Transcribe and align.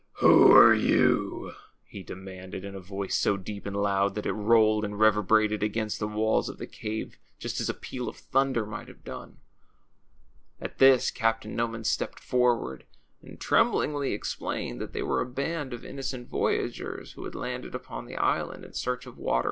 ^ 0.01 0.03
Who 0.21 0.51
are 0.51 0.73
you?' 0.73 1.51
he 1.85 2.01
demanded, 2.01 2.65
in 2.65 2.73
a 2.73 2.79
voice 2.79 3.15
so 3.15 3.37
deep 3.37 3.67
and 3.67 3.75
loud 3.77 4.15
that 4.15 4.25
it 4.25 4.33
rolled 4.33 4.83
and 4.83 4.99
reverberated 4.99 5.61
against 5.61 5.99
the 5.99 6.07
walls 6.07 6.49
of 6.49 6.57
the 6.57 6.65
cave 6.65 7.19
just 7.37 7.61
as 7.61 7.69
a 7.69 7.75
peal 7.75 8.09
of 8.09 8.15
thunder 8.17 8.65
might 8.65 8.87
have 8.87 9.03
done. 9.03 9.37
^^At 10.59 10.77
this, 10.79 11.11
Captain 11.11 11.55
Noman 11.55 11.83
stepped 11.83 12.19
forward 12.19 12.85
and 13.21 13.39
trem 13.39 13.71
blingly 13.73 14.15
explained 14.15 14.81
that 14.81 14.93
they 14.93 15.03
were 15.03 15.21
a 15.21 15.25
band 15.29 15.71
of 15.71 15.85
innocent 15.85 16.29
voyagers 16.29 17.11
who 17.11 17.23
had 17.25 17.35
landed 17.35 17.75
upon 17.75 18.07
the 18.07 18.15
island 18.17 18.65
in 18.65 18.73
search 18.73 19.05
of 19.05 19.19
water 19.19 19.39